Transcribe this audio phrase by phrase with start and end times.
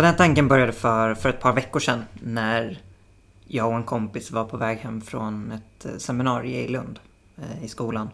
[0.00, 2.78] Den här tanken började för, för ett par veckor sedan när
[3.46, 6.98] jag och en kompis var på väg hem från ett eh, seminarium i Lund
[7.38, 8.10] eh, i skolan.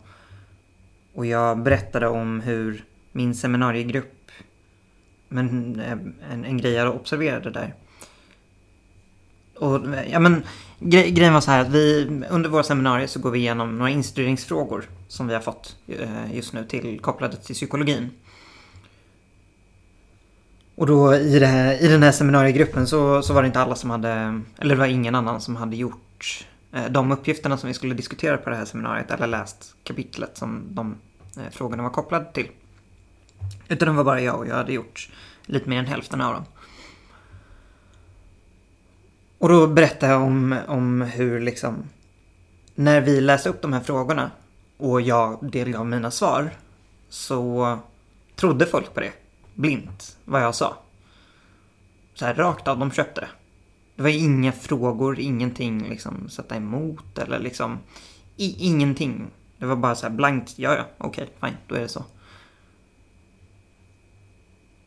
[1.14, 4.30] Och jag berättade om hur min seminariegrupp,
[5.28, 5.92] men eh,
[6.32, 7.74] en, en grej jag observerade där.
[9.58, 10.42] Och eh, ja men
[10.78, 13.90] gre grejen var så här att vi under våra seminarier så går vi igenom några
[13.90, 15.76] instuderingsfrågor som vi har fått
[16.32, 18.10] just nu till kopplade till psykologin.
[20.76, 23.74] Och då i, det här, i den här seminariegruppen så, så var det inte alla
[23.74, 27.74] som hade, eller det var ingen annan som hade gjort eh, de uppgifterna som vi
[27.74, 30.96] skulle diskutera på det här seminariet eller läst kapitlet som de
[31.36, 32.48] eh, frågorna var kopplade till.
[33.68, 35.10] Utan det var bara jag och jag hade gjort
[35.46, 36.44] lite mer än hälften av dem.
[39.38, 41.88] Och då berättade jag om, om hur liksom
[42.74, 44.30] när vi läste upp de här frågorna
[44.76, 46.50] och jag delgav mina svar
[47.08, 47.78] så
[48.34, 49.12] trodde folk på det
[49.56, 50.76] blint vad jag sa.
[52.14, 53.28] Så här rakt av, de köpte det.
[53.96, 57.78] Det var inga frågor, ingenting liksom sätta emot eller liksom
[58.36, 59.26] i, ingenting.
[59.58, 62.04] Det var bara så här blankt, ja ja, okej, okay, fine, då är det så.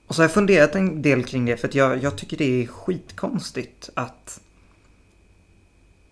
[0.08, 2.64] Och så har jag funderat en del kring det för att jag, jag tycker det
[2.64, 4.42] är skitkonstigt att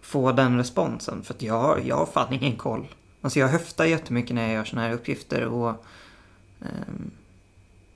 [0.01, 1.23] få den responsen.
[1.23, 2.87] För att jag, jag har fan ingen koll.
[3.21, 5.85] Alltså jag höftar jättemycket när jag gör såna här uppgifter och
[6.59, 7.11] um,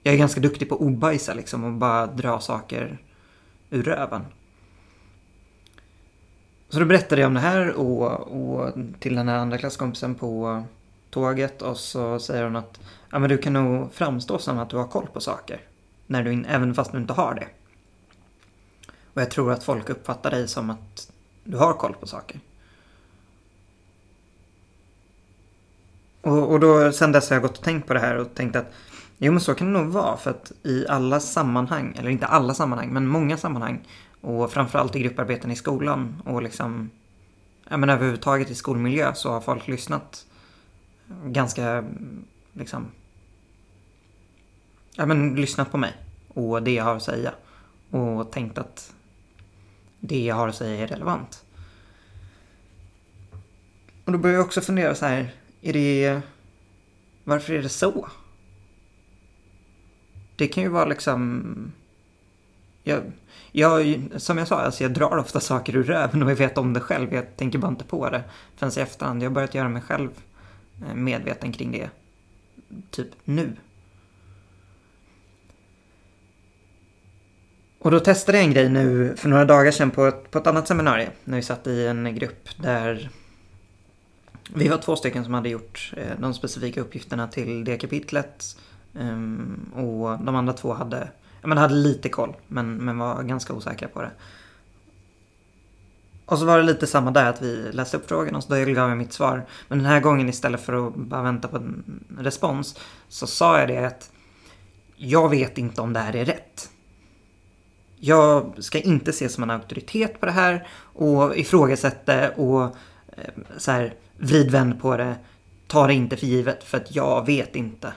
[0.04, 2.98] jag är ganska duktig på att ordbajsa liksom och bara dra saker
[3.70, 4.26] ur röven.
[6.70, 10.64] Så då berättade jag om det här och, och till den här andra klasskompisen på
[11.10, 12.80] tåget och så säger hon att
[13.12, 15.62] ja, men du kan nog framstå som att du har koll på saker.
[16.08, 17.48] När du även fast du inte har det.
[19.14, 21.12] Och jag tror att folk uppfattar dig som att
[21.44, 22.40] du har koll på saker.
[26.22, 28.56] Och, och då sen dess har jag gått och tänkt på det här och tänkt
[28.56, 28.74] att
[29.24, 32.54] Jo men så kan det nog vara för att i alla sammanhang, eller inte alla
[32.54, 33.88] sammanhang, men många sammanhang
[34.22, 36.90] och framförallt i grupparbeten i skolan och liksom
[37.70, 40.26] ja men överhuvudtaget i skolmiljö så har folk lyssnat
[41.26, 41.84] ganska
[42.54, 42.88] liksom
[44.96, 45.94] ja men lyssnat på mig
[46.28, 47.34] och det jag har att säga
[47.90, 48.94] och tänkt att
[50.00, 51.46] det jag har att säga är relevant.
[54.06, 56.22] Och då börjar jag också fundera så här, är det
[57.24, 58.08] varför är det så?
[60.42, 61.72] Det kan ju vara liksom...
[62.84, 63.02] Jag,
[63.52, 66.74] jag, som jag sa, alltså jag drar ofta saker ur röven och jag vet om
[66.74, 67.14] det själv.
[67.14, 68.24] Jag tänker bara inte på det
[68.56, 69.24] förrän i efterhand.
[69.24, 70.10] Jag har börjat göra mig själv
[70.88, 71.90] eh, medveten kring det.
[72.92, 73.56] Typ nu.
[77.80, 80.48] Och då testade jag en grej nu för några dagar sedan på ett, på ett
[80.48, 81.12] annat seminarium.
[81.24, 83.10] När vi satt i en grupp där
[84.54, 88.58] vi var två stycken som hade gjort eh, de specifika uppgifterna till det kapitlet.
[88.94, 91.08] Um, och de andra två hade,
[91.42, 94.12] men hade lite koll, men, men var ganska osäkra på det.
[96.26, 98.90] Och så var det lite samma där, att vi läste upp frågan och så gav
[98.90, 99.46] jag mitt svar.
[99.68, 103.68] Men den här gången istället för att bara vänta på en respons så sa jag
[103.68, 104.12] det att
[104.96, 106.70] jag vet inte om det här är rätt.
[107.96, 112.64] Jag ska inte ses som en auktoritet på det här och ifrågasätta och
[113.18, 115.16] eh, så här vrid på det.
[115.68, 117.94] Ta det inte för givet för att jag vet inte.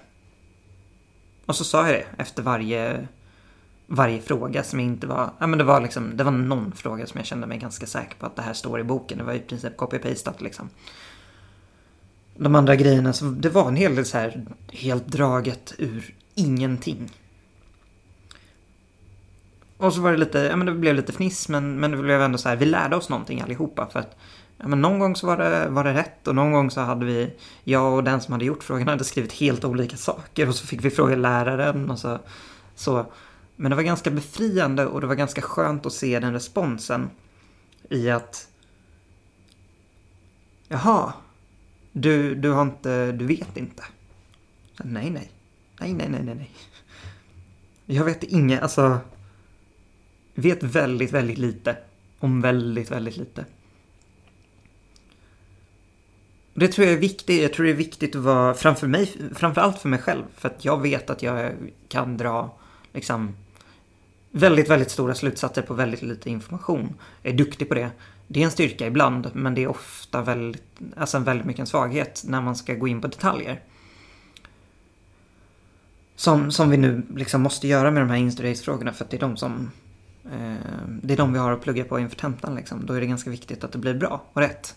[1.46, 3.08] Och så sa jag det efter varje,
[3.86, 5.30] varje fråga som inte var...
[5.38, 8.16] Ja men det var liksom, det var någon fråga som jag kände mig ganska säker
[8.18, 9.18] på att det här står i boken.
[9.18, 10.68] Det var i princip copy-pastat liksom.
[12.36, 17.10] De andra grejerna, så det var en hel del så här helt draget ur ingenting.
[19.76, 22.22] Och så var det lite, ja men det blev lite fniss men, men det blev
[22.22, 24.16] ändå så här, vi lärde oss någonting allihopa för att
[24.58, 27.06] ja, men någon gång så var det, var det rätt och någon gång så hade
[27.06, 27.34] vi,
[27.64, 30.84] jag och den som hade gjort frågan hade skrivit helt olika saker och så fick
[30.84, 32.18] vi fråga läraren och så.
[32.74, 33.06] så.
[33.56, 37.10] Men det var ganska befriande och det var ganska skönt att se den responsen
[37.90, 38.48] i att
[40.68, 41.12] Jaha,
[41.92, 43.84] du, du har inte, du vet inte.
[44.76, 45.30] Så, nej, nej.
[45.80, 46.50] Nej, nej, nej, nej, nej.
[47.86, 48.98] Jag vet inget, alltså.
[50.34, 51.76] Vet väldigt, väldigt lite.
[52.18, 53.44] Om väldigt, väldigt lite.
[56.54, 57.42] Det tror jag är viktigt.
[57.42, 60.22] Jag tror det är viktigt att vara framför mig, framförallt för mig själv.
[60.36, 61.52] För att jag vet att jag
[61.88, 62.58] kan dra
[62.92, 63.34] liksom
[64.30, 66.94] väldigt, väldigt stora slutsatser på väldigt lite information.
[67.22, 67.90] Jag är duktig på det.
[68.26, 72.22] Det är en styrka ibland, men det är ofta väldigt, alltså väldigt mycket en svaghet
[72.26, 73.60] när man ska gå in på detaljer.
[76.16, 79.20] Som, som vi nu liksom måste göra med de här instuderingsfrågorna för att det är
[79.20, 79.70] de som
[80.24, 80.54] eh,
[81.02, 82.86] det är de vi har att plugga på inför tentan liksom.
[82.86, 84.76] Då är det ganska viktigt att det blir bra och rätt.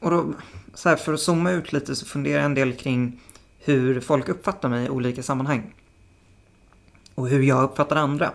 [0.00, 0.34] Och då,
[0.74, 3.20] så här, för att zooma ut lite så funderar jag en del kring
[3.58, 5.74] hur folk uppfattar mig i olika sammanhang.
[7.14, 8.32] Och hur jag uppfattar andra.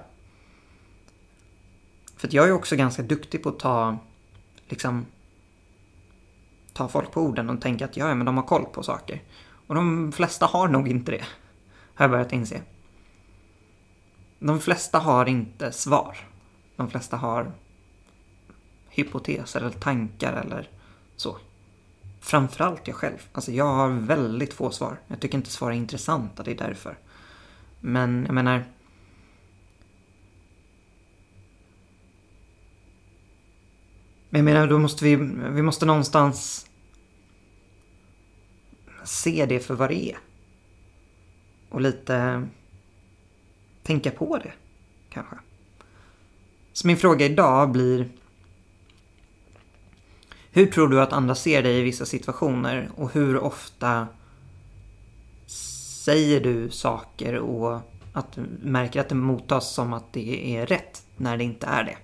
[2.15, 3.97] För att jag är också ganska duktig på att ta,
[4.67, 5.05] liksom,
[6.73, 9.21] ta folk på orden och tänka att ja, men de har koll på saker.
[9.67, 11.23] Och de flesta har nog inte det.
[11.93, 12.61] Har jag börjat inse.
[14.39, 16.17] De flesta har inte svar.
[16.75, 17.51] De flesta har
[18.89, 20.69] hypoteser eller tankar eller
[21.15, 21.37] så.
[22.21, 23.27] Framförallt jag själv.
[23.31, 24.97] Alltså jag har väldigt få svar.
[25.07, 26.97] Jag tycker inte svar är intressanta, det är därför.
[27.79, 28.63] Men jag menar...
[34.29, 35.15] Men jag menar, då måste vi,
[35.51, 36.67] vi måste någonstans
[39.03, 40.17] se det för vad det är.
[41.69, 42.47] Och lite
[43.83, 44.53] tänka på det,
[45.09, 45.35] kanske.
[46.73, 48.09] Så min fråga idag blir
[50.51, 54.07] hur tror du att andra ser dig i vissa situationer och hur ofta
[56.05, 57.79] säger du saker och
[58.13, 61.83] att du märker att det mottas som att det är rätt när det inte är
[61.83, 61.97] det?